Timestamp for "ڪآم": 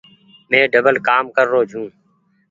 1.07-1.25